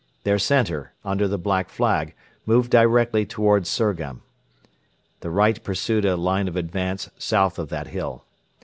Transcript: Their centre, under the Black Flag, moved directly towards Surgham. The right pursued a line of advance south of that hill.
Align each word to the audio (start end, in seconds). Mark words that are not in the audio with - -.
Their 0.23 0.39
centre, 0.39 0.93
under 1.05 1.27
the 1.27 1.37
Black 1.37 1.69
Flag, 1.69 2.15
moved 2.47 2.71
directly 2.71 3.23
towards 3.23 3.69
Surgham. 3.69 4.23
The 5.19 5.29
right 5.29 5.63
pursued 5.63 6.05
a 6.05 6.17
line 6.17 6.47
of 6.47 6.55
advance 6.55 7.11
south 7.19 7.59
of 7.59 7.69
that 7.69 7.89
hill. 7.89 8.25